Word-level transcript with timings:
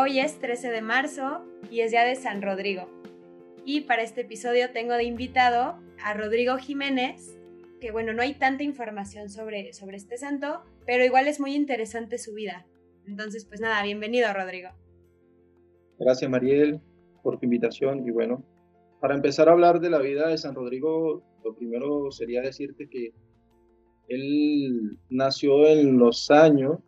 Hoy 0.00 0.20
es 0.20 0.38
13 0.38 0.70
de 0.70 0.80
marzo 0.80 1.40
y 1.72 1.80
es 1.80 1.90
día 1.90 2.04
de 2.04 2.14
San 2.14 2.40
Rodrigo. 2.40 2.88
Y 3.64 3.80
para 3.80 4.02
este 4.02 4.20
episodio 4.20 4.70
tengo 4.70 4.94
de 4.94 5.02
invitado 5.02 5.74
a 6.04 6.14
Rodrigo 6.14 6.56
Jiménez, 6.56 7.36
que 7.80 7.90
bueno, 7.90 8.12
no 8.12 8.22
hay 8.22 8.34
tanta 8.34 8.62
información 8.62 9.28
sobre, 9.28 9.72
sobre 9.72 9.96
este 9.96 10.16
santo, 10.16 10.62
pero 10.86 11.04
igual 11.04 11.26
es 11.26 11.40
muy 11.40 11.52
interesante 11.56 12.18
su 12.18 12.32
vida. 12.32 12.64
Entonces, 13.08 13.44
pues 13.44 13.60
nada, 13.60 13.82
bienvenido 13.82 14.32
Rodrigo. 14.32 14.68
Gracias 15.98 16.30
Mariel 16.30 16.80
por 17.24 17.40
tu 17.40 17.46
invitación 17.46 18.06
y 18.06 18.12
bueno, 18.12 18.44
para 19.00 19.16
empezar 19.16 19.48
a 19.48 19.52
hablar 19.52 19.80
de 19.80 19.90
la 19.90 19.98
vida 19.98 20.28
de 20.28 20.38
San 20.38 20.54
Rodrigo, 20.54 21.24
lo 21.42 21.56
primero 21.56 22.12
sería 22.12 22.40
decirte 22.40 22.88
que 22.88 23.14
él 24.06 24.96
nació 25.10 25.66
en 25.66 25.98
los 25.98 26.30
años 26.30 26.78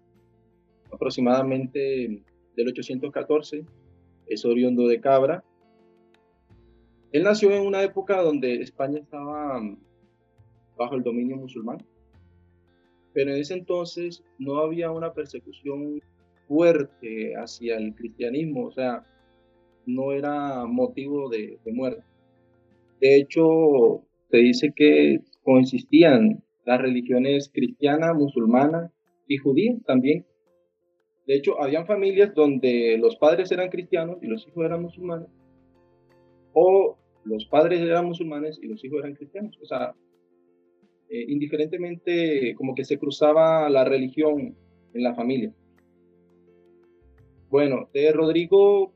aproximadamente 0.92 2.22
del 2.60 2.68
814, 2.68 3.64
es 4.26 4.44
oriundo 4.44 4.86
de 4.86 5.00
Cabra. 5.00 5.42
Él 7.12 7.24
nació 7.24 7.50
en 7.50 7.66
una 7.66 7.82
época 7.82 8.22
donde 8.22 8.56
España 8.62 8.98
estaba 9.00 9.60
mm, 9.60 9.78
bajo 10.76 10.94
el 10.94 11.02
dominio 11.02 11.36
musulmán, 11.36 11.78
pero 13.12 13.32
en 13.32 13.38
ese 13.38 13.54
entonces 13.54 14.22
no 14.38 14.58
había 14.58 14.90
una 14.90 15.12
persecución 15.12 16.00
fuerte 16.46 17.34
hacia 17.34 17.76
el 17.76 17.94
cristianismo, 17.94 18.66
o 18.66 18.72
sea, 18.72 19.04
no 19.86 20.12
era 20.12 20.66
motivo 20.66 21.28
de, 21.28 21.58
muerte. 21.66 22.02
De 23.00 23.16
hecho, 23.16 24.04
se 24.30 24.36
dice 24.36 24.72
que 24.74 25.20
coexistían 25.42 26.42
las 26.64 26.80
religiones 26.80 27.50
cristiana, 27.52 28.12
musulmana 28.14 28.92
y 29.26 29.38
judía 29.38 29.76
también. 29.86 30.26
De 31.30 31.36
hecho, 31.36 31.62
habían 31.62 31.86
familias 31.86 32.34
donde 32.34 32.98
los 32.98 33.14
padres 33.14 33.52
eran 33.52 33.68
cristianos 33.68 34.18
y 34.20 34.26
los 34.26 34.44
hijos 34.48 34.64
eran 34.64 34.82
musulmanes, 34.82 35.28
o 36.54 36.98
los 37.22 37.44
padres 37.44 37.80
eran 37.80 38.06
musulmanes 38.06 38.58
y 38.60 38.66
los 38.66 38.84
hijos 38.84 38.98
eran 38.98 39.14
cristianos. 39.14 39.56
O 39.62 39.64
sea, 39.64 39.94
eh, 41.08 41.24
indiferentemente 41.28 42.52
como 42.56 42.74
que 42.74 42.84
se 42.84 42.98
cruzaba 42.98 43.70
la 43.70 43.84
religión 43.84 44.56
en 44.92 45.02
la 45.04 45.14
familia. 45.14 45.54
Bueno, 47.48 47.88
de 47.94 48.10
Rodrigo 48.10 48.92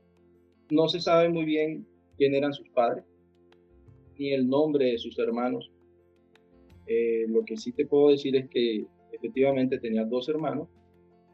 no 0.69 0.89
se 0.89 0.99
sabe 0.99 1.29
muy 1.29 1.45
bien 1.45 1.87
quién 2.17 2.35
eran 2.35 2.51
sus 2.51 2.67
padres, 2.67 3.05
ni 4.19 4.33
el 4.33 4.45
nombre 4.49 4.91
de 4.91 4.97
sus 4.97 5.17
hermanos. 5.19 5.71
Eh, 6.85 7.27
lo 7.29 7.45
que 7.45 7.55
sí 7.55 7.71
te 7.71 7.85
puedo 7.85 8.09
decir 8.09 8.35
es 8.35 8.49
que 8.49 8.85
efectivamente 9.13 9.79
tenía 9.79 10.03
dos 10.03 10.27
hermanos, 10.27 10.67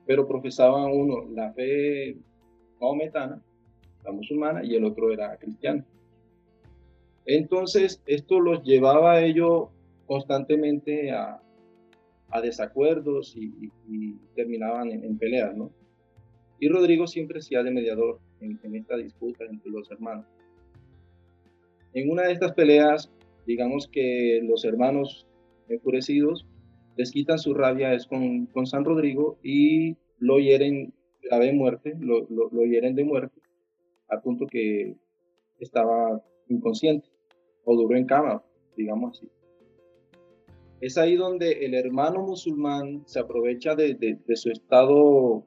pero 0.06 0.28
profesaban 0.28 0.92
uno 0.92 1.26
la 1.34 1.52
fe 1.54 2.16
maometana, 2.80 3.42
la 4.04 4.12
musulmana, 4.12 4.64
y 4.64 4.76
el 4.76 4.84
otro 4.86 5.12
era 5.12 5.38
cristiano. 5.38 5.84
Entonces, 7.26 8.02
esto 8.08 8.40
los 8.40 8.64
llevaba 8.64 9.14
a 9.14 9.24
ellos 9.24 9.70
constantemente 10.08 11.12
a, 11.12 11.42
desacuerdos 12.42 13.36
y, 13.36 13.72
terminaban 14.36 14.90
en, 14.90 15.18
peleas, 15.18 15.56
¿no? 15.56 15.70
Y 16.60 16.70
Rodrigo 16.70 17.06
siempre 17.06 17.40
hacía 17.40 17.62
de 17.62 17.72
mediador 17.72 18.20
en 18.40 18.76
esta 18.76 18.96
disputa 18.96 19.44
entre 19.44 19.70
los 19.70 19.92
hermanos. 19.92 20.26
En 21.94 22.10
una 22.10 22.24
de 22.24 22.34
estas 22.34 22.54
peleas, 22.54 23.12
digamos 23.46 23.88
que 23.88 24.40
los 24.44 24.64
hermanos 24.64 25.28
enfurecidos 25.68 26.46
les 27.02 27.12
quitan 27.12 27.40
su 27.40 27.56
rabia 27.56 27.96
es 27.96 28.06
con, 28.06 28.48
San 28.68 28.86
Rodrigo 28.86 29.40
y 29.42 29.98
lo 30.20 30.38
hieren 30.38 30.94
grave 31.24 31.52
muerte, 31.52 31.96
lo, 32.00 32.28
hieren 32.66 32.94
de 32.94 33.04
muerte, 33.04 33.42
a 34.08 34.22
punto 34.22 34.46
que 34.46 34.96
estaba 35.60 36.22
inconsciente 36.48 37.10
o 37.66 37.76
duró 37.76 37.98
en 37.98 38.06
cama, 38.06 38.44
digamos 38.78 39.18
así. 39.18 39.28
Es 40.80 41.00
ahí 41.00 41.16
donde 41.16 41.66
el 41.66 41.74
hermano 41.74 42.22
musulmán 42.22 43.02
se 43.08 43.20
aprovecha 43.20 43.74
de, 43.76 44.20
su 44.36 44.52
estado 44.52 45.44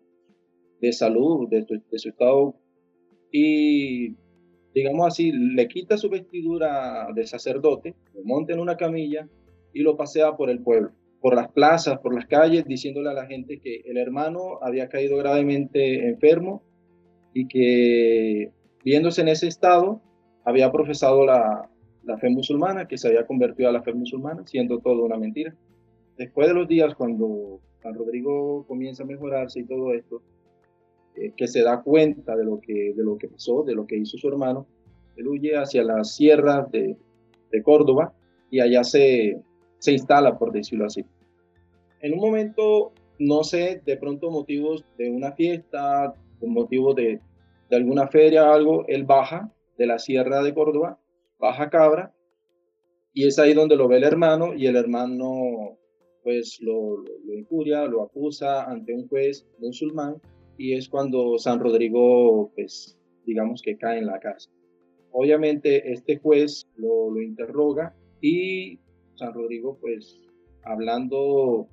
de 0.80 0.92
salud, 0.92 1.48
de 1.48 1.64
de 1.88 1.98
su 2.00 2.08
estado, 2.08 2.56
y 3.30 4.16
digamos 4.74 5.06
así, 5.06 5.30
le 5.30 5.68
quita 5.68 5.96
su 5.98 6.10
vestidura 6.10 7.06
de 7.14 7.24
sacerdote, 7.28 7.94
lo 8.12 8.24
monta 8.24 8.52
en 8.52 8.58
una 8.58 8.76
camilla 8.76 9.28
y 9.72 9.82
lo 9.82 9.96
pasea 9.96 10.36
por 10.36 10.50
el 10.50 10.60
pueblo, 10.60 10.90
por 11.24 11.34
las 11.34 11.50
plazas, 11.52 12.00
por 12.00 12.14
las 12.14 12.26
calles, 12.26 12.66
diciéndole 12.66 13.08
a 13.08 13.14
la 13.14 13.24
gente 13.24 13.58
que 13.58 13.80
el 13.86 13.96
hermano 13.96 14.58
había 14.60 14.90
caído 14.90 15.16
gravemente 15.16 16.06
enfermo 16.06 16.62
y 17.32 17.48
que 17.48 18.52
viéndose 18.84 19.22
en 19.22 19.28
ese 19.28 19.48
estado 19.48 20.02
había 20.44 20.70
profesado 20.70 21.24
la, 21.24 21.70
la 22.02 22.18
fe 22.18 22.28
musulmana, 22.28 22.86
que 22.86 22.98
se 22.98 23.08
había 23.08 23.26
convertido 23.26 23.70
a 23.70 23.72
la 23.72 23.82
fe 23.82 23.94
musulmana, 23.94 24.46
siendo 24.46 24.80
todo 24.80 25.02
una 25.02 25.16
mentira. 25.16 25.56
Después 26.18 26.46
de 26.46 26.52
los 26.52 26.68
días, 26.68 26.94
cuando 26.94 27.58
San 27.82 27.94
Rodrigo 27.94 28.66
comienza 28.66 29.04
a 29.04 29.06
mejorarse 29.06 29.60
y 29.60 29.64
todo 29.64 29.94
esto, 29.94 30.20
eh, 31.16 31.32
que 31.34 31.48
se 31.48 31.62
da 31.62 31.80
cuenta 31.80 32.36
de 32.36 32.44
lo 32.44 32.60
que, 32.60 32.92
de 32.94 33.02
lo 33.02 33.16
que 33.16 33.28
pasó, 33.28 33.62
de 33.62 33.74
lo 33.74 33.86
que 33.86 33.96
hizo 33.96 34.18
su 34.18 34.28
hermano, 34.28 34.66
él 35.16 35.26
huye 35.26 35.56
hacia 35.56 35.84
las 35.84 36.16
sierras 36.16 36.70
de, 36.70 36.98
de 37.50 37.62
Córdoba 37.62 38.12
y 38.50 38.60
allá 38.60 38.84
se, 38.84 39.40
se 39.84 39.92
instala, 39.92 40.38
por 40.38 40.50
decirlo 40.50 40.86
así. 40.86 41.04
En 42.00 42.14
un 42.14 42.20
momento, 42.20 42.92
no 43.18 43.44
sé, 43.44 43.82
de 43.84 43.98
pronto 43.98 44.30
motivos 44.30 44.82
de 44.96 45.10
una 45.10 45.32
fiesta, 45.32 46.14
motivos 46.40 46.96
de, 46.96 47.20
de 47.68 47.76
alguna 47.76 48.08
feria 48.08 48.52
algo, 48.52 48.86
él 48.88 49.04
baja 49.04 49.52
de 49.76 49.86
la 49.86 49.98
sierra 49.98 50.42
de 50.42 50.54
Córdoba, 50.54 50.98
baja 51.38 51.68
Cabra, 51.68 52.14
y 53.12 53.26
es 53.26 53.38
ahí 53.38 53.52
donde 53.52 53.76
lo 53.76 53.86
ve 53.86 53.98
el 53.98 54.04
hermano, 54.04 54.54
y 54.54 54.66
el 54.66 54.76
hermano 54.76 55.78
pues 56.22 56.58
lo, 56.62 56.96
lo, 56.96 57.34
injuria, 57.34 57.84
lo 57.84 58.02
acusa 58.02 58.64
ante 58.64 58.94
un 58.94 59.06
juez 59.08 59.46
musulmán, 59.58 60.16
y 60.56 60.72
es 60.72 60.88
cuando 60.88 61.36
San 61.36 61.60
Rodrigo, 61.60 62.50
pues 62.54 62.98
digamos 63.26 63.60
que 63.60 63.76
cae 63.76 63.98
en 63.98 64.06
la 64.06 64.18
cárcel. 64.18 64.50
Obviamente 65.12 65.92
este 65.92 66.18
juez 66.18 66.66
lo, 66.76 67.10
lo 67.10 67.20
interroga 67.20 67.94
y 68.22 68.78
San 69.16 69.32
Rodrigo, 69.32 69.78
pues 69.80 70.18
hablando 70.64 71.68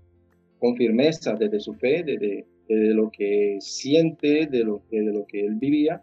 con 0.60 0.76
firmeza 0.76 1.34
desde 1.36 1.60
su 1.60 1.74
fe, 1.74 2.04
desde, 2.04 2.46
lo 2.94 3.12
que 3.12 3.58
siente, 3.60 4.48
de 4.48 4.64
lo, 4.64 4.82
que 4.90 5.46
él 5.46 5.56
vivía, 5.56 6.02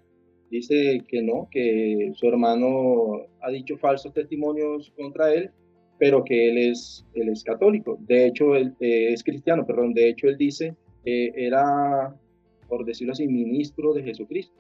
dice 0.50 1.00
que 1.08 1.22
no, 1.22 1.48
que 1.50 2.12
su 2.14 2.26
hermano 2.26 3.26
ha 3.40 3.50
dicho 3.50 3.78
falsos 3.78 4.12
testimonios 4.12 4.92
contra 4.96 5.32
él, 5.32 5.50
pero 5.98 6.24
que 6.24 6.50
él 6.50 6.58
es, 6.58 7.06
él 7.14 7.30
es 7.30 7.42
católico. 7.42 7.98
De 8.00 8.26
hecho, 8.26 8.54
él 8.54 8.74
eh, 8.80 9.12
es 9.12 9.24
cristiano, 9.24 9.66
perdón. 9.66 9.94
De 9.94 10.08
hecho, 10.08 10.28
él 10.28 10.36
dice 10.36 10.76
que 11.04 11.32
era, 11.34 12.14
por 12.68 12.84
decirlo 12.84 13.12
así, 13.12 13.26
ministro 13.26 13.94
de 13.94 14.02
Jesucristo. 14.02 14.54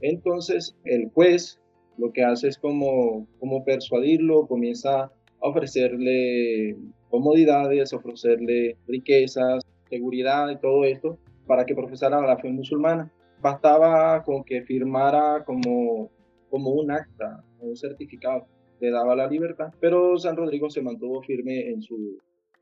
Entonces, 0.00 0.76
el 0.84 1.08
juez 1.10 1.60
lo 1.98 2.12
que 2.12 2.24
hace 2.24 2.48
es 2.48 2.58
como, 2.58 3.28
como 3.38 3.64
persuadirlo, 3.64 4.46
comienza 4.46 5.12
ofrecerle 5.42 6.76
comodidades, 7.10 7.92
ofrecerle 7.92 8.76
riquezas, 8.86 9.62
seguridad 9.90 10.48
y 10.50 10.56
todo 10.58 10.84
esto 10.84 11.18
para 11.46 11.66
que 11.66 11.74
profesara 11.74 12.20
la 12.20 12.38
fe 12.38 12.48
musulmana. 12.50 13.12
Bastaba 13.40 14.22
con 14.22 14.44
que 14.44 14.62
firmara 14.62 15.44
como, 15.44 16.10
como 16.48 16.70
un 16.70 16.92
acta, 16.92 17.44
un 17.60 17.76
certificado, 17.76 18.46
le 18.80 18.90
daba 18.90 19.16
la 19.16 19.26
libertad, 19.26 19.72
pero 19.80 20.16
San 20.16 20.36
Rodrigo 20.36 20.70
se 20.70 20.80
mantuvo 20.80 21.22
firme 21.22 21.68
en 21.68 21.82
su, 21.82 22.18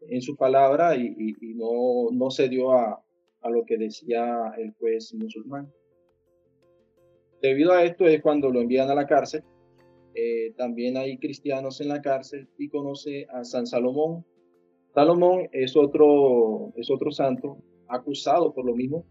en 0.08 0.22
su 0.22 0.36
palabra 0.36 0.96
y, 0.96 1.36
no, 1.54 2.10
no 2.12 2.30
cedió 2.30 2.72
a, 2.72 3.02
a 3.42 3.50
lo 3.50 3.64
que 3.64 3.76
decía 3.76 4.52
el 4.56 4.72
juez 4.78 5.14
musulmán. 5.14 5.70
Debido 7.42 7.72
a 7.72 7.84
esto 7.84 8.06
es 8.06 8.20
cuando 8.22 8.50
lo 8.50 8.60
envían 8.60 8.90
a 8.90 8.94
la 8.94 9.06
cárcel 9.06 9.42
eh, 10.14 10.52
también 10.56 10.96
hay 10.96 11.18
cristianos 11.18 11.80
en 11.80 11.88
la 11.88 12.02
cárcel 12.02 12.48
y 12.58 12.68
conoce 12.68 13.26
a 13.32 13.44
San 13.44 13.66
Salomón. 13.66 14.24
Salomón 14.94 15.48
es 15.52 15.76
otro, 15.76 16.72
es 16.76 16.90
otro 16.90 17.10
santo 17.10 17.58
acusado 17.88 18.52
por 18.52 18.64
lo 18.64 18.74
mismo 18.74 19.04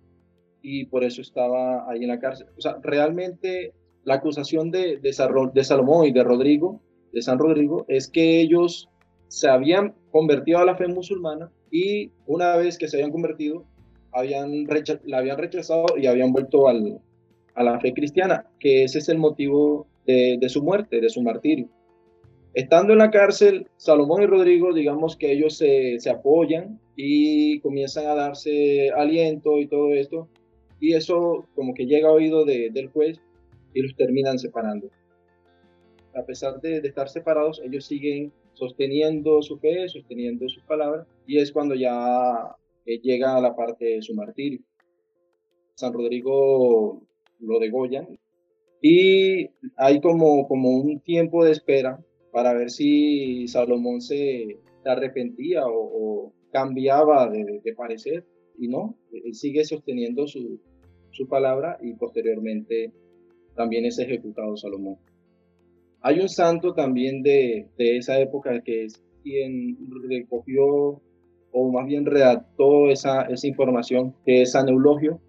y 0.61 0.85
por 0.85 1.03
eso 1.03 1.21
estaba 1.21 1.89
ahí 1.89 2.03
en 2.03 2.09
la 2.09 2.19
cárcel. 2.19 2.47
O 2.57 2.61
sea, 2.61 2.77
realmente 2.81 3.73
la 4.03 4.15
acusación 4.15 4.71
de, 4.71 4.97
de, 4.97 5.13
Salomón 5.63 6.05
y 6.05 6.11
de 6.11 6.23
Rodrigo, 6.23 6.81
de 7.13 7.21
San 7.21 7.39
Rodrigo, 7.39 7.85
es 7.87 8.09
que 8.09 8.41
ellos 8.41 8.89
se 9.27 9.49
habían 9.49 9.93
convertido 10.11 10.59
a 10.59 10.65
la 10.65 10.75
fe 10.75 10.87
musulmana 10.87 11.51
y 11.71 12.11
una 12.25 12.55
vez 12.57 12.77
que 12.77 12.87
se 12.87 12.97
habían 12.97 13.11
convertido, 13.11 13.63
habían 14.11 14.65
la 15.05 15.19
habían 15.19 15.37
rechazado 15.37 15.85
y 15.97 16.07
habían 16.07 16.33
vuelto 16.33 16.67
a 16.67 16.73
la 16.73 17.79
fe 17.79 17.93
cristiana, 17.93 18.47
que 18.59 18.83
ese 18.83 18.99
es 18.99 19.09
el 19.09 19.19
motivo 19.19 19.87
de, 20.09 20.49
su 20.49 20.63
muerte, 20.63 21.01
de 21.01 21.09
su 21.09 21.21
martirio. 21.21 21.69
Estando 22.53 22.93
en 22.93 22.99
la 22.99 23.11
cárcel, 23.11 23.67
Salomón 23.77 24.23
y 24.23 24.25
Rodrigo, 24.25 24.73
digamos 24.73 25.15
que 25.15 25.31
ellos 25.31 25.55
se, 25.55 25.99
se, 25.99 26.09
apoyan 26.09 26.79
y 26.95 27.59
comienzan 27.59 28.07
a 28.07 28.15
darse 28.15 28.89
aliento 28.89 29.59
y 29.59 29.67
todo 29.67 29.93
esto. 29.93 30.27
Y 30.79 30.93
eso 30.93 31.45
como 31.55 31.73
que 31.73 31.85
llega 31.85 32.09
a 32.09 32.13
oído 32.13 32.45
del 32.45 32.89
juez 32.89 33.21
y 33.73 33.81
los 33.81 33.95
terminan 33.95 34.39
separando. 34.39 34.89
A 36.15 36.23
pesar 36.25 36.59
de, 36.59 36.77
estar 36.77 37.07
separados, 37.07 37.61
ellos 37.63 37.85
siguen 37.85 38.33
sosteniendo 38.53 39.41
su 39.43 39.59
fe, 39.59 39.87
sosteniendo 39.87 40.49
sus 40.49 40.63
palabras, 40.63 41.07
y 41.27 41.37
es 41.37 41.51
cuando 41.51 41.75
ya 41.75 42.55
eh, 42.85 42.99
llega 42.99 43.37
a 43.37 43.41
la 43.41 43.55
parte 43.55 43.85
de 43.85 44.01
su 44.01 44.15
martirio. 44.15 44.59
San 45.75 45.93
Rodrigo 45.93 47.01
lo 47.39 47.59
degollan 47.59 48.17
y 48.81 49.49
hay 49.77 49.99
como, 50.01 50.47
como 50.47 50.69
un 50.69 50.99
tiempo 51.01 51.43
de 51.43 51.51
espera 51.51 51.99
para 52.31 52.53
ver 52.53 52.69
si 52.69 53.47
Salomón 53.47 54.01
se, 54.01 54.57
arrepentía 54.85 55.63
o, 55.67 56.33
cambiaba 56.51 57.29
de, 57.29 57.61
parecer 57.77 58.25
y 58.57 58.67
no, 58.67 58.97
él 59.11 59.35
sigue 59.35 59.63
sosteniendo 59.63 60.27
su, 60.27 60.59
su 61.11 61.27
palabra 61.27 61.77
y 61.81 61.93
posteriormente 61.93 62.91
también 63.55 63.85
es 63.85 63.99
ejecutado 63.99 64.57
Salomón. 64.57 64.97
Hay 66.01 66.19
un 66.19 66.29
santo 66.29 66.73
también 66.73 67.21
de, 67.21 67.67
de 67.77 67.97
esa 67.97 68.19
época 68.19 68.61
que 68.61 68.85
es 68.85 69.03
quien 69.21 69.77
recogió 70.09 71.01
o 71.51 71.71
más 71.71 71.85
bien 71.87 72.05
redactó 72.05 72.89
esa, 72.89 73.23
esa 73.23 73.47
información, 73.47 74.15
que 74.25 74.43
es 74.43 74.51
San 74.51 74.69
Eulogio, 74.69 75.19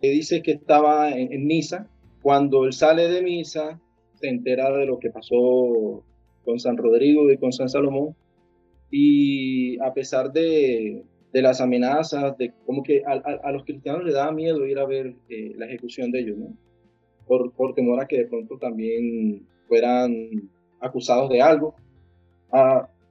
que 0.00 0.10
dice 0.10 0.42
que 0.42 0.52
estaba 0.52 1.10
en, 1.10 1.46
misa. 1.46 1.90
Cuando 2.26 2.64
él 2.64 2.72
sale 2.72 3.06
de 3.06 3.22
misa, 3.22 3.80
se 4.14 4.26
entera 4.26 4.76
de 4.76 4.84
lo 4.84 4.98
que 4.98 5.10
pasó 5.10 6.02
con 6.44 6.58
San 6.58 6.76
Rodrigo 6.76 7.30
y 7.30 7.38
con 7.38 7.52
San 7.52 7.68
Salomón. 7.68 8.16
Y 8.90 9.78
a 9.78 9.94
pesar 9.94 10.32
de, 10.32 11.04
las 11.32 11.60
amenazas, 11.60 12.36
de 12.36 12.52
como 12.64 12.82
que 12.82 13.04
a, 13.06 13.52
los 13.52 13.62
cristianos 13.62 14.02
les 14.02 14.14
daba 14.14 14.32
miedo 14.32 14.66
ir 14.66 14.80
a 14.80 14.86
ver 14.86 15.14
eh, 15.28 15.52
la 15.56 15.66
ejecución 15.66 16.10
de 16.10 16.18
ellos. 16.18 16.36
Por, 17.28 17.74
temor 17.76 18.02
a 18.02 18.08
que 18.08 18.18
de 18.18 18.26
pronto 18.26 18.58
también 18.58 19.46
fueran 19.68 20.50
acusados 20.80 21.30
de 21.30 21.40
algo. 21.40 21.76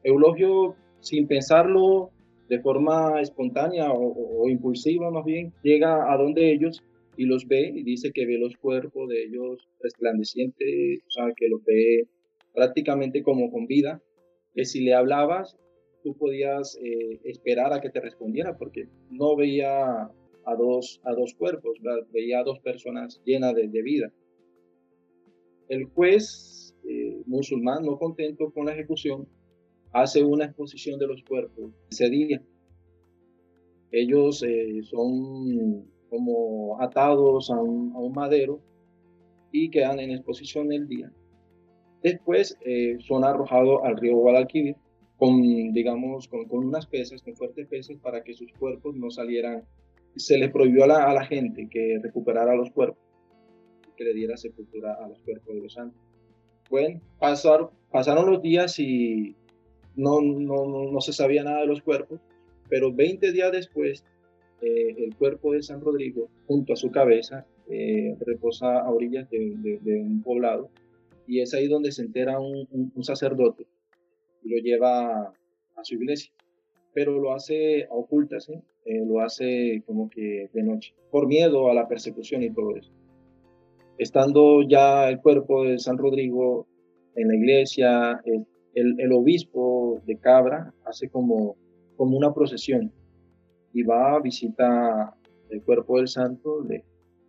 Eulogio, 0.04 0.76
sin 1.00 1.26
pensarlo 1.26 2.10
de 2.50 2.60
forma 2.60 3.22
espontánea 3.22 3.94
o, 3.94 4.50
impulsiva 4.50 5.10
más 5.10 5.24
bien, 5.24 5.54
llega 5.64 6.12
a 6.14 6.18
donde 6.18 6.52
ellos 6.52 6.84
y 7.18 7.26
los 7.26 7.48
ve 7.48 7.72
y 7.74 7.84
dice 7.84 8.12
que 8.12 8.26
ve 8.26 8.38
los 8.38 8.56
cuerpos 8.58 9.10
de 9.10 9.24
ellos 9.24 9.68
resplandecientes, 9.82 11.02
o 11.08 11.12
sea, 11.12 11.26
que 11.36 11.48
los 11.50 11.64
ve 11.64 12.08
prácticamente 12.54 13.24
como 13.24 13.52
con 13.52 13.68
vida, 13.68 14.02
que 14.54 14.66
si 14.66 14.82
le 14.82 14.94
hablabas, 14.94 15.58
tú 16.04 16.16
podías 16.18 16.78
eh, 16.84 17.20
esperar 17.24 17.74
a 17.74 17.82
que 17.82 17.90
te 17.90 18.00
respondiera, 18.00 18.58
porque 18.58 18.88
no 19.10 19.36
veía 19.36 20.04
a 20.46 20.56
dos, 20.58 21.02
a 21.04 21.14
dos 21.14 21.34
cuerpos, 21.34 21.80
veía 22.12 22.40
a 22.40 22.44
dos 22.44 22.60
personas 22.60 23.22
llenas 23.26 23.56
de 23.56 23.82
vida. 23.82 24.14
El 25.68 25.86
juez 25.86 26.76
eh, 26.88 27.22
musulmán, 27.26 27.84
no 27.84 27.98
contento 27.98 28.52
con 28.52 28.68
la 28.68 28.74
ejecución, 28.74 29.28
hace 29.92 30.24
una 30.24 30.46
exposición 30.46 31.00
de 31.00 31.08
los 31.08 31.24
cuerpos 31.24 31.72
ese 31.90 32.10
día. 32.10 32.44
Ellos 33.92 34.44
eh, 34.44 34.82
son 34.84 35.90
como 36.10 36.82
atados 36.82 37.50
a 37.50 37.60
un, 37.60 38.14
madero 38.14 38.60
y 39.52 39.70
quedan 39.70 40.00
en 40.00 40.12
exposición 40.12 40.72
el 40.72 40.88
día. 40.88 41.12
Después 42.04 42.58
eh, 42.66 42.98
son 43.00 43.24
arrojados 43.24 43.82
al 43.84 43.98
río 43.98 44.18
Guadalquivir 44.18 44.76
con, 45.18 45.42
digamos, 45.42 46.28
con, 46.28 46.46
unas 46.50 46.86
pesas, 46.86 47.22
con 47.22 47.36
fuertes 47.36 47.68
pesas 47.68 47.98
para 47.98 48.24
que 48.24 48.34
sus 48.34 48.52
cuerpos 48.54 48.96
no 48.96 49.10
salieran. 49.10 49.64
Se 50.16 50.38
le 50.38 50.50
prohibió 50.50 50.84
a 50.84 50.88
la, 50.88 51.26
gente 51.26 51.68
que 51.70 52.00
recuperara 52.02 52.56
los 52.56 52.72
cuerpos 52.72 53.00
que 53.98 54.04
le 54.04 54.14
diera 54.14 54.36
sepultura 54.36 54.94
a 54.94 55.08
los 55.08 55.20
cuerpos 55.22 55.56
de 55.56 55.62
los 55.62 55.74
santos. 55.74 56.02
Bueno, 56.70 57.00
pasaron 57.20 58.32
los 58.32 58.42
días 58.42 58.78
y 58.80 59.36
no, 59.96 60.20
no, 60.22 60.92
no, 60.92 61.02
se 61.02 61.14
sabía 61.14 61.44
nada 61.44 61.62
de 61.62 61.68
los 61.68 61.82
cuerpos, 61.82 62.20
pero 62.70 62.94
20 62.94 63.32
días 63.32 63.52
después, 63.52 64.04
eh, 64.66 64.96
el 64.98 65.16
cuerpo 65.16 65.54
de 65.54 65.62
San 65.62 65.80
Rodrigo, 65.80 66.28
junto 66.48 66.74
a 66.74 66.76
su 66.76 66.90
cabeza, 66.90 67.46
eh, 67.70 68.16
reposa 68.26 68.80
a 68.80 68.90
orillas 68.90 69.30
de, 69.30 69.80
un 70.02 70.24
poblado, 70.24 70.72
y 71.28 71.42
es 71.42 71.54
ahí 71.54 71.68
donde 71.68 71.92
se 71.92 72.02
entera 72.02 72.40
un, 72.40 72.68
sacerdote 73.04 73.68
y 74.44 74.50
lo 74.50 74.58
lleva 74.58 75.34
a 75.76 75.84
su 75.84 75.96
iglesia, 75.96 76.32
pero 76.96 77.20
lo 77.20 77.34
hace 77.34 77.84
a 77.84 77.94
ocultas, 77.94 78.50
¿eh? 78.50 78.60
lo 79.06 79.22
hace 79.22 79.84
como 79.86 80.10
que 80.10 80.50
de 80.52 80.64
noche, 80.64 80.96
por 81.12 81.28
miedo 81.28 81.70
a 81.70 81.76
la 81.76 81.88
persecución 81.88 82.42
y 82.42 82.50
todo 82.50 82.76
eso. 82.76 82.92
Estando 84.00 84.64
ya 84.68 85.10
el 85.10 85.22
cuerpo 85.22 85.64
de 85.64 85.78
San 85.78 86.00
Rodrigo 86.00 86.66
en 87.16 87.28
la 87.28 87.36
iglesia, 87.36 88.20
el, 88.74 89.12
obispo 89.12 90.02
de 90.08 90.18
Cabra 90.18 90.74
hace 90.86 91.08
como, 91.08 91.56
como 91.98 92.18
una 92.18 92.34
procesión 92.34 92.92
y 93.76 93.84
va 93.84 94.16
a 94.16 94.22
visitar 94.22 95.14
el 95.50 95.62
cuerpo 95.62 95.98
del 95.98 96.08
santo, 96.08 96.64
le, 96.64 96.82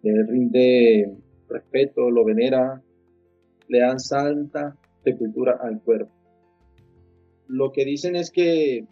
rinde 0.02 1.12
respeto, 1.48 2.08
lo 2.08 2.24
venera, 2.24 2.80
le 3.66 3.80
dan 3.80 3.98
santa 3.98 4.76
sepultura 5.02 5.58
al 5.60 5.82
cuerpo. 5.82 6.12
Lo 7.48 7.72
que 7.72 7.84
dicen 7.84 8.14
es 8.14 8.30
que 8.30 8.86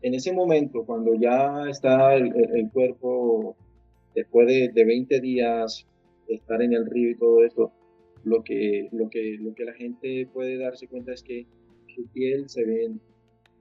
en 0.00 0.14
ese 0.14 0.32
momento, 0.32 0.86
cuando 0.86 1.14
ya 1.14 1.68
está 1.68 2.14
el, 2.14 2.70
cuerpo, 2.72 3.54
después 4.14 4.46
de, 4.46 4.70
de 4.72 4.84
20 4.86 5.20
días 5.20 5.86
estar 6.26 6.62
en 6.62 6.72
el 6.72 6.86
río 6.86 7.10
y 7.10 7.18
todo 7.18 7.44
esto, 7.44 7.70
lo 8.24 8.42
que, 8.42 8.88
lo 8.92 9.10
que, 9.10 9.36
lo 9.38 9.54
que 9.54 9.64
la 9.66 9.74
gente 9.74 10.26
puede 10.32 10.56
darse 10.56 10.88
cuenta 10.88 11.12
es 11.12 11.22
que 11.22 11.46
su 11.94 12.06
piel 12.08 12.48
se 12.48 12.64
ve 12.64 12.94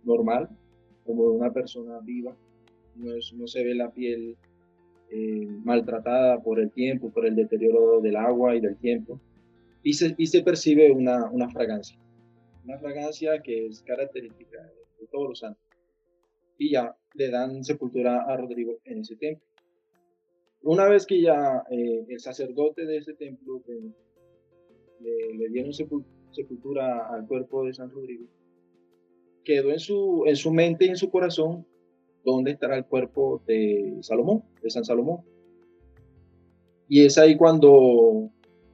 normal, 0.06 0.48
como 1.06 1.30
de 1.30 1.38
una 1.38 1.52
persona 1.52 2.00
viva, 2.00 2.38
no, 2.96 3.48
se 3.48 3.64
ve 3.64 3.76
la 3.76 3.92
piel 3.92 4.38
eh, 5.12 5.48
maltratada 5.64 6.42
por 6.42 6.60
el 6.60 6.72
tiempo, 6.72 7.12
por 7.12 7.26
el 7.26 7.36
deterioro 7.36 8.02
del 8.02 8.16
agua 8.16 8.56
y 8.56 8.62
del 8.62 8.78
tiempo, 8.78 9.20
y 9.84 9.94
se, 9.94 10.16
y 10.18 10.28
se 10.28 10.42
percibe 10.42 10.92
una, 10.92 11.30
una 11.30 11.50
fragancia, 11.50 12.00
una 12.64 12.78
fragancia 12.80 13.42
que 13.42 13.68
es 13.68 13.82
característica 13.84 14.62
de 15.00 15.08
todos 15.12 15.30
los 15.30 15.40
santos. 15.40 15.64
Y 16.58 16.72
ya 16.72 16.96
le 17.14 17.30
dan 17.30 17.64
sepultura 17.64 18.24
a 18.24 18.38
Rodrigo 18.38 18.80
en 18.86 19.00
ese 19.00 19.16
templo. 19.16 19.46
Una 20.62 20.90
vez 20.90 21.06
que 21.06 21.22
ya 21.22 21.64
eh, 21.70 22.06
el 22.10 22.20
sacerdote 22.20 22.86
de 22.86 22.98
ese 22.98 23.14
templo 23.14 23.62
le, 25.00 25.50
dieron 25.50 25.72
sepultura 25.74 27.08
al 27.10 27.28
cuerpo 27.28 27.66
de 27.66 27.74
San 27.74 27.92
Rodrigo, 27.92 28.26
quedó 29.44 29.70
en 29.70 29.80
su, 29.80 30.24
en 30.26 30.36
su 30.36 30.52
mente 30.52 30.86
y 30.86 30.90
en 30.90 30.98
su 30.98 31.12
corazón 31.12 31.68
dónde 32.26 32.52
estará 32.52 32.76
el 32.76 32.86
cuerpo 32.86 33.42
de 33.48 33.98
Salomón, 34.02 34.44
de 34.62 34.70
San 34.70 34.84
Salomón. 34.84 35.22
Y 36.90 37.06
es 37.06 37.18
ahí 37.18 37.38
cuando, 37.38 38.30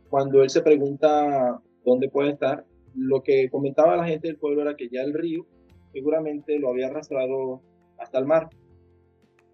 cuando 0.09 0.41
él 0.41 0.49
se 0.49 0.61
pregunta 0.61 1.61
dónde 1.85 2.09
puede 2.09 2.31
estar. 2.31 2.65
Lo 2.95 3.21
que 3.21 3.49
comentaba 3.49 3.95
la 3.95 4.07
gente 4.07 4.27
del 4.27 4.37
pueblo 4.37 4.61
era 4.61 4.75
que 4.75 4.89
ya 4.89 5.01
el 5.01 5.13
río 5.13 5.45
seguramente 5.93 6.57
lo 6.59 6.69
había 6.69 6.87
arrastrado 6.87 7.61
hasta 7.97 8.19
el 8.19 8.25
mar. 8.25 8.49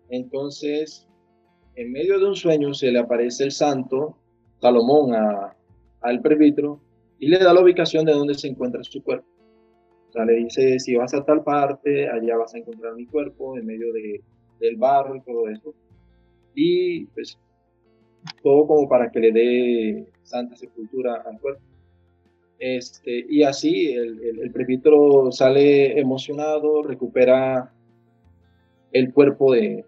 Entonces 0.09 1.07
en 1.77 1.91
medio 1.91 2.19
de 2.19 2.25
un 2.25 2.35
sueño 2.35 2.73
se 2.73 2.91
le 2.91 2.97
aparece 2.97 3.43
el 3.43 3.51
santo 3.51 4.17
Salomón 4.59 5.13
al 6.01 6.21
presbítero 6.21 6.81
y 7.19 7.27
le 7.27 7.37
da 7.37 7.53
la 7.53 7.61
ubicación 7.61 8.03
de 8.03 8.13
donde 8.13 8.33
se 8.33 8.47
encuentra 8.47 8.83
su 8.83 9.03
cuerpo. 9.03 9.27
O 10.09 10.11
sea, 10.11 10.25
le 10.25 10.33
dice, 10.33 10.79
si 10.79 10.95
vas 10.95 11.13
a 11.13 11.23
tal 11.23 11.43
parte, 11.43 12.09
allá 12.09 12.37
vas 12.37 12.53
a 12.53 12.59
encontrar 12.59 12.95
mi 12.95 13.05
cuerpo, 13.05 13.57
en 13.57 13.65
medio 13.65 13.91
de, 13.93 14.21
del 14.59 14.75
barro 14.77 15.15
y 15.15 15.21
todo 15.21 15.49
eso. 15.49 15.73
Y 16.55 17.05
pues 17.07 17.37
todo 18.41 18.67
como 18.67 18.89
para 18.89 19.11
que 19.11 19.19
le 19.19 19.31
dé 19.31 20.07
santa 20.23 20.55
sepultura 20.55 21.23
al 21.25 21.39
cuerpo. 21.39 21.61
Este, 22.59 23.25
y 23.29 23.43
así 23.43 23.93
el, 23.93 24.19
el, 24.41 24.51
presbítero 24.51 25.31
sale 25.31 25.99
emocionado, 25.99 26.81
recupera 26.81 27.71
el 28.91 29.13
cuerpo 29.13 29.53
de, 29.53 29.85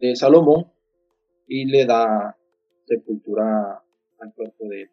de 0.00 0.14
Salomón 0.14 0.66
y 1.48 1.64
le 1.64 1.84
da 1.84 2.36
sepultura 2.86 3.82
al 4.20 4.34
cuerpo 4.34 4.68
de 4.68 4.82
él. 4.82 4.90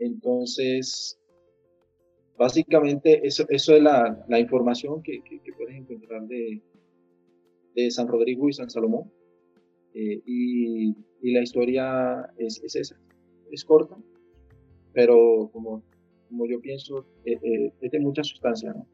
Entonces, 0.00 1.19
básicamente 2.40 3.20
eso, 3.26 3.44
eso 3.50 3.76
es 3.76 3.82
la, 3.82 4.24
la 4.26 4.40
información 4.40 5.02
que, 5.02 5.20
que, 5.22 5.52
puedes 5.52 5.76
encontrar 5.76 6.22
de, 6.22 6.62
de 7.74 7.90
San 7.90 8.08
Rodrigo 8.08 8.48
y 8.48 8.54
San 8.54 8.70
Salomón. 8.70 9.12
Eh, 9.92 10.22
y, 10.24 10.96
y, 11.20 11.32
la 11.34 11.42
historia 11.42 12.32
es, 12.38 12.62
es, 12.64 12.76
esa, 12.76 12.96
es 13.52 13.62
corta, 13.62 13.94
pero 14.94 15.50
como, 15.52 15.82
como 16.30 16.46
yo 16.46 16.62
pienso, 16.62 17.06
eh, 17.26 17.38
eh, 17.42 17.74
es 17.78 17.90
de 17.90 18.00
mucha 18.00 18.24
sustancia. 18.24 18.72
¿no? 18.72 18.88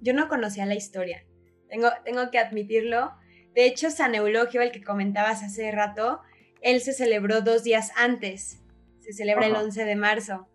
Yo 0.00 0.14
no 0.14 0.28
conocía 0.28 0.66
la 0.66 0.76
historia, 0.76 1.26
tengo, 1.68 1.88
tengo 2.04 2.30
que 2.30 2.38
admitirlo 2.38 3.10
De 3.56 3.66
hecho, 3.66 3.90
San 3.90 4.14
Eulogio, 4.14 4.62
el 4.62 4.70
que 4.70 4.84
comentabas 4.84 5.42
hace 5.42 5.72
rato, 5.72 6.20
él 6.62 6.80
se 6.80 6.92
celebró 6.92 7.40
dos 7.40 7.64
días 7.64 7.90
antes. 7.96 8.62
Se 9.00 9.12
celebra 9.12 9.46
el 9.48 9.56
11 9.56 9.84
de 9.84 9.96
marzo. 9.96 10.46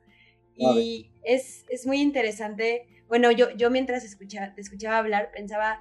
Y 0.56 1.10
es, 1.26 1.66
es, 1.70 1.86
muy 1.86 2.02
interesante. 2.02 2.88
Bueno, 3.08 3.32
yo, 3.32 3.50
yo 3.52 3.70
mientras 3.70 4.04
escuchaba, 4.04 4.54
te 4.54 4.62
escuchaba 4.62 4.98
hablar 4.98 5.32
pensaba 5.34 5.80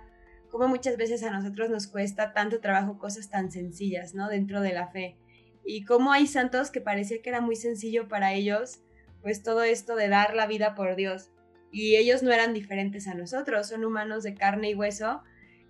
cómo 0.51 0.69
muchas 0.69 0.97
veces 0.97 1.23
a 1.25 1.31
nosotros 1.31 1.69
nos 1.69 1.87
cuesta 1.89 2.33
tanto 2.33 2.61
trabajo 2.61 2.99
cosas 2.99 3.29
tan 3.29 3.51
sencillas, 3.51 4.15
¿no? 4.15 4.29
Dentro 4.29 4.61
de 4.61 4.73
la 4.73 4.89
fe. 4.89 5.17
Y 5.65 5.85
cómo 5.85 6.13
hay 6.13 6.27
santos 6.27 6.71
que 6.71 6.81
parecía 6.81 7.21
que 7.23 7.31
era 7.31 7.41
muy 7.41 7.57
sencillo 7.57 8.07
para 8.07 8.35
ellos, 8.35 8.81
pues 9.21 9.43
todo 9.43 9.65
esto 9.65 9.97
de 9.97 10.09
dar 10.09 10.35
la 10.35 10.47
vida 10.47 10.75
por 10.75 10.95
Dios. 10.95 11.31
Y 11.73 11.97
ellos 11.97 12.23
no 12.23 12.31
eran 12.31 12.55
diferentes 12.55 13.09
a 13.09 13.15
nosotros, 13.15 13.67
son 13.69 13.85
humanos 13.85 14.23
de 14.23 14.35
carne 14.35 14.71
y 14.71 14.75
hueso. 14.75 15.23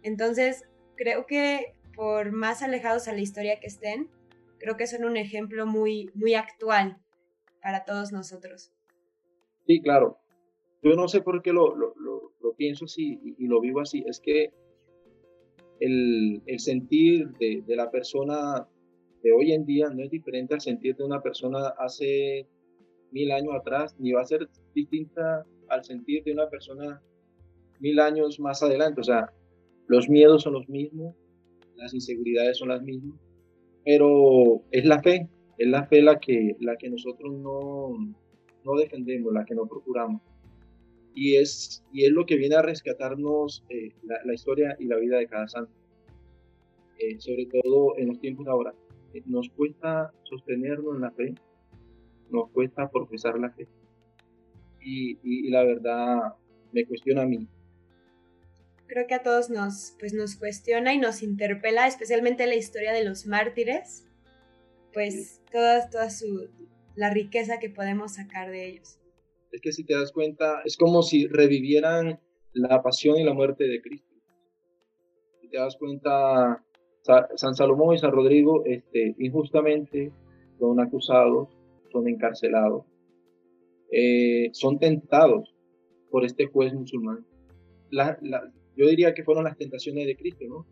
Entonces, 0.03 0.65
creo 0.97 1.25
que 1.25 1.75
por 1.95 2.33
más 2.33 2.63
alejados 2.63 3.09
a 3.09 3.13
la 3.13 3.21
historia 3.21 3.61
que 3.61 3.69
estén, 3.69 4.11
creo 4.59 4.77
que 4.77 4.87
son 4.87 5.05
un 5.05 5.17
ejemplo 5.17 5.65
muy, 5.65 6.11
muy 6.15 6.35
actual 6.35 6.99
para 7.63 7.85
todos 7.85 8.13
nosotros. 8.13 8.74
Sí, 9.67 9.81
claro. 9.81 10.19
Yo 10.83 10.95
no 10.95 11.09
sé 11.09 11.23
por 11.23 11.43
qué 11.43 11.53
lo, 11.53 11.75
lo, 11.75 11.95
lo, 11.97 12.55
pienso 12.57 12.85
así 12.85 13.19
y, 13.39 13.47
lo 13.47 13.61
vivo 13.61 13.81
así. 13.81 14.05
Es 14.07 14.21
que 14.21 14.53
el, 15.81 16.43
el 16.47 16.61
sentir 16.61 17.31
de, 17.39 17.63
de, 17.67 17.77
la 17.77 17.91
persona 17.91 18.69
de 19.23 19.33
hoy 19.33 19.53
en 19.53 19.65
día 19.65 19.89
no 19.89 20.05
es 20.05 20.11
diferente 20.11 20.55
al 20.55 20.61
sentir 20.61 20.95
de 20.97 21.05
una 21.05 21.21
persona 21.21 21.69
hace 21.79 22.47
mil 23.11 23.33
años 23.33 23.55
atrás, 23.55 23.97
ni 23.99 24.13
va 24.13 24.21
a 24.21 24.27
ser 24.27 24.49
distinta 24.75 25.45
al 25.69 25.85
sentir 25.85 26.23
de 26.25 26.33
una 26.33 26.49
persona 26.49 27.03
mil 27.81 27.99
años 27.99 28.39
más 28.39 28.63
adelante. 28.63 29.01
O 29.01 29.05
sea, 29.05 29.33
los 29.87 30.09
miedos 30.09 30.43
son 30.43 30.55
los 30.55 30.69
mismos, 30.69 31.17
las 31.77 31.95
inseguridades 31.95 32.59
son 32.59 32.69
las 32.69 32.83
mismas, 32.83 33.19
pero 33.85 34.63
es 34.71 34.85
la 34.85 35.03
fe, 35.03 35.29
es 35.59 35.69
la 35.69 35.87
fe 35.87 36.03
la 36.03 36.19
que, 36.19 36.57
la 36.61 36.77
que 36.77 36.91
nosotros 36.91 37.33
no, 37.33 37.97
no 38.65 38.77
defendemos, 38.77 39.33
la 39.33 39.45
que 39.45 39.55
no 39.55 39.67
procuramos. 39.67 40.23
Y 41.15 41.37
es, 41.37 41.85
y 41.93 42.05
es 42.05 42.11
lo 42.11 42.27
que 42.27 42.37
viene 42.37 42.57
a 42.57 42.63
rescatarnos 42.63 43.65
eh, 43.69 43.93
la, 44.03 44.35
historia 44.35 44.77
y 44.81 44.87
la 44.87 44.97
vida 44.97 45.19
de 45.19 45.29
cada 45.29 45.47
santo, 45.47 45.73
eh, 46.99 47.21
sobre 47.21 47.47
todo 47.47 47.97
en 47.99 48.09
los 48.09 48.21
tiempos 48.21 48.47
de 48.47 48.51
ahora. 48.51 48.75
Eh, 49.13 49.23
nos 49.27 49.49
cuesta 49.51 50.13
sostenernos 50.25 50.97
en 50.97 51.01
la 51.03 51.11
fe, 51.13 51.35
nos 52.31 52.51
cuesta 52.51 52.91
profesar 52.91 53.39
la 53.39 53.51
fe. 53.51 53.69
Y, 54.81 55.19
y, 55.23 55.51
la 55.51 55.63
verdad 55.65 56.35
me 56.73 56.85
cuestiona 56.85 57.23
a 57.23 57.27
mí. 57.27 57.47
Creo 58.87 59.07
que 59.07 59.15
a 59.15 59.23
todos 59.23 59.49
nos, 59.49 59.97
pues 59.99 60.13
nos 60.13 60.37
cuestiona 60.37 60.93
y 60.93 60.99
nos 60.99 61.23
interpela, 61.23 61.87
especialmente 61.87 62.47
la 62.47 62.57
historia 62.57 62.93
de 62.93 63.05
los 63.05 63.27
mártires, 63.27 64.07
pues 64.93 65.41
toda, 65.51 65.89
toda 65.89 66.11
su, 66.11 66.51
la 66.97 67.11
riqueza 67.11 67.59
que 67.59 67.71
podemos 67.71 68.15
sacar 68.15 68.51
de 68.51 68.69
ellos. 68.69 68.99
Es 69.53 69.61
que 69.61 69.73
si 69.73 69.85
te 69.85 69.95
das 69.95 70.13
cuenta, 70.13 70.63
es 70.65 70.77
como 70.77 71.03
si 71.03 71.27
revivieran 71.27 72.21
la 72.53 72.83
pasión 72.83 73.19
y 73.19 73.25
la 73.25 73.35
muerte 73.35 73.65
de 73.65 73.81
Cristo. 73.81 74.15
Si 75.41 75.49
te 75.49 75.59
das 75.59 75.77
cuenta, 75.77 76.65
San 77.03 77.55
Salomón 77.55 77.95
y 77.95 77.99
San 77.99 78.13
Rodrigo 78.13 78.65
este, 78.65 79.15
injustamente 79.19 80.13
son 80.59 80.81
acusados, 80.81 81.49
son 81.93 82.09
encarcelados, 82.09 82.85
eh, 83.93 84.51
son 84.53 84.79
tentados 84.79 85.55
por 86.11 86.25
este 86.25 86.47
juez 86.47 86.73
musulmán. 86.73 87.25
yo 87.91 88.87
diría 88.87 89.15
que 89.15 89.25
fueron 89.25 89.45
las 89.45 89.57
tentaciones 89.57 90.07
de 90.07 90.17
Cristo, 90.17 90.45
¿no? 90.49 90.67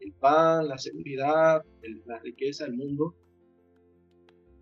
El 0.00 0.12
pan, 0.12 0.68
la 0.68 0.78
seguridad, 0.78 1.64
la 2.06 2.18
riqueza, 2.18 2.66
el 2.66 2.74
mundo, 2.74 3.14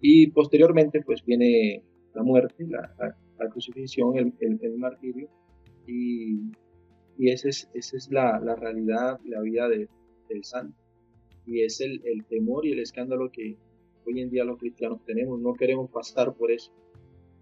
y 0.00 0.28
posteriormente, 0.28 1.02
pues 1.02 1.24
viene 1.24 1.82
la 2.14 2.22
muerte, 2.22 2.66
la, 2.68 3.16
crucifixión, 3.50 4.16
el, 4.16 4.34
el, 4.40 4.76
martirio, 4.76 5.28
y, 5.86 6.52
y 7.18 7.30
esa 7.30 7.48
es, 7.48 7.70
esa 7.74 7.96
es 7.96 8.10
la, 8.10 8.38
la 8.40 8.54
realidad 8.54 9.18
y 9.24 9.30
la 9.30 9.40
vida 9.40 9.68
del 9.68 10.44
santo. 10.44 10.76
Y 11.46 11.62
es 11.62 11.80
el, 11.80 12.00
el 12.04 12.24
temor 12.26 12.66
y 12.66 12.72
el 12.72 12.80
escándalo 12.80 13.30
que 13.30 13.56
hoy 14.06 14.20
en 14.20 14.30
día 14.30 14.44
los 14.44 14.58
cristianos 14.58 15.04
tenemos. 15.04 15.40
No 15.40 15.54
queremos 15.54 15.90
pasar 15.90 16.34
por 16.34 16.50
eso. 16.50 16.72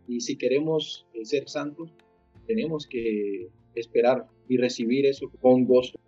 Y 0.07 0.21
si 0.21 0.37
queremos 0.37 1.07
eh, 1.15 1.25
ser 1.25 1.49
santos, 1.49 1.93
tenemos 2.47 2.87
que 2.87 3.49
esperar 3.75 4.27
y 4.49 4.57
recibir 4.57 5.07
eso 5.07 5.31
con 5.41 5.65
gozo. 5.67 5.99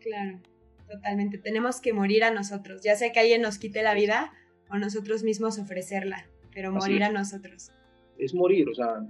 Claro, 0.00 0.40
totalmente. 0.88 1.38
Tenemos 1.38 1.80
que 1.80 1.92
morir 1.92 2.24
a 2.24 2.30
nosotros. 2.30 2.82
Ya 2.82 2.96
sea 2.96 3.12
que 3.12 3.20
alguien 3.20 3.42
nos 3.42 3.58
quite 3.58 3.82
la 3.82 3.94
vida, 3.94 4.32
o 4.70 4.78
nosotros 4.78 5.22
mismos 5.22 5.58
ofrecerla, 5.58 6.28
pero 6.52 6.72
morir 6.72 7.02
a 7.02 7.10
nosotros. 7.10 7.70
Es 8.18 8.34
morir, 8.34 8.68
o 8.68 8.74
sea, 8.74 9.06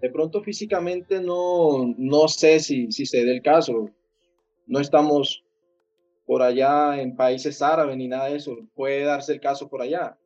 de 0.00 0.10
pronto 0.10 0.42
físicamente 0.42 1.20
no, 1.20 1.94
no 1.96 2.28
sé 2.28 2.60
si, 2.60 2.90
si 2.92 3.06
se 3.06 3.24
dé 3.24 3.32
el 3.32 3.42
caso. 3.42 3.90
No 4.66 4.80
estamos 4.80 5.44
por 6.26 6.42
allá 6.42 7.00
en 7.00 7.16
países 7.16 7.62
árabes 7.62 7.96
ni 7.96 8.08
nada 8.08 8.26
de 8.26 8.36
eso. 8.36 8.56
Puede 8.74 9.04
darse 9.04 9.34
el 9.34 9.40
caso 9.40 9.68
por 9.68 9.80
allá. 9.80 10.18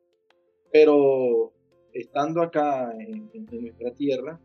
Pero 0.71 1.53
estando 1.93 2.41
acá 2.41 2.93
en, 2.97 3.29
nuestra 3.61 3.93
tierra, 3.93 4.39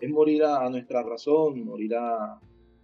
es 0.00 0.10
morir 0.10 0.44
a, 0.44 0.68
nuestra 0.70 1.02
razón, 1.02 1.64
morir 1.64 1.94
a, 1.94 2.40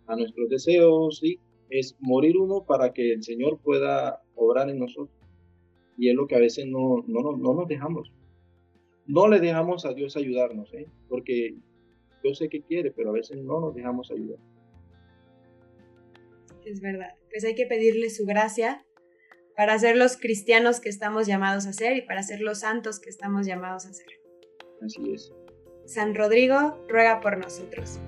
a 0.07 0.17
nuestros 0.17 0.49
deseos, 0.49 1.19
¿sí? 1.19 1.38
Es 1.71 1.97
morir 2.00 2.37
uno 2.37 2.65
para 2.65 2.93
que 2.93 3.12
el 3.12 3.23
Señor 3.23 3.61
pueda 3.61 4.23
obrar 4.35 4.71
en 4.71 4.79
nosotros. 4.79 5.17
Y 5.99 6.09
es 6.09 6.14
lo 6.14 6.26
que 6.26 6.37
a 6.37 6.38
veces 6.38 6.67
no, 6.67 7.05
no, 7.07 7.37
no 7.37 7.55
nos 7.55 7.69
dejamos. 7.69 8.11
No 9.07 9.28
le 9.28 9.40
dejamos 9.40 9.85
a 9.85 9.93
Dios 9.93 10.17
ayudarnos, 10.17 10.73
¿eh? 10.73 10.87
porque 11.09 11.57
yo 12.23 12.35
sé 12.35 12.49
que 12.49 12.62
quiere, 12.62 12.90
pero 12.90 13.11
a 13.11 13.12
veces 13.12 13.38
no 13.38 13.61
nos 13.61 13.75
dejamos 13.75 14.11
ayudar. 14.11 14.38
Es 16.64 16.81
verdad. 16.81 17.14
Pues 17.31 17.45
hay 17.45 17.55
que 17.55 17.67
pedirle 17.67 18.11
su 18.11 18.26
gracia 18.26 18.85
para 19.57 19.78
ser 19.78 19.97
los 19.97 20.17
cristianos 20.17 20.81
que 20.81 20.88
estamos 20.88 21.26
llamados 21.26 21.67
a 21.67 21.73
ser 21.73 21.97
y 21.97 22.02
para 22.02 22.23
ser 22.23 22.40
los 22.40 22.61
santos 22.61 23.00
que 23.00 23.11
estamos 23.11 23.47
llamados 23.47 23.87
a 23.87 23.93
ser. 23.93 24.07
Así 24.83 25.12
es. 25.12 25.33
San 25.87 26.14
Rodrigo 26.14 26.85
ruega 26.88 27.21
por 27.21 27.38
nosotros. 27.38 27.99